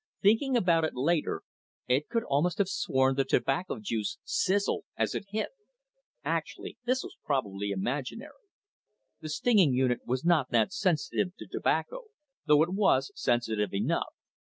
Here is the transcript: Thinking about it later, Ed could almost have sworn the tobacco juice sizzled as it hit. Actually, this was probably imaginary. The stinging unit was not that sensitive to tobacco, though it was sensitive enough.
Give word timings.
Thinking 0.23 0.57
about 0.57 0.83
it 0.83 0.95
later, 0.95 1.43
Ed 1.87 2.09
could 2.09 2.23
almost 2.23 2.57
have 2.57 2.67
sworn 2.67 3.13
the 3.15 3.23
tobacco 3.23 3.77
juice 3.79 4.17
sizzled 4.23 4.83
as 4.97 5.13
it 5.13 5.25
hit. 5.29 5.49
Actually, 6.25 6.79
this 6.85 7.03
was 7.03 7.15
probably 7.23 7.69
imaginary. 7.69 8.49
The 9.19 9.29
stinging 9.29 9.75
unit 9.75 9.99
was 10.03 10.25
not 10.25 10.49
that 10.49 10.73
sensitive 10.73 11.35
to 11.37 11.45
tobacco, 11.45 12.05
though 12.47 12.63
it 12.63 12.73
was 12.73 13.11
sensitive 13.13 13.75
enough. 13.75 14.11